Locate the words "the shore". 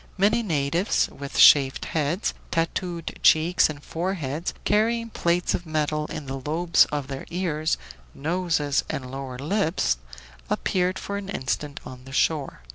12.05-12.61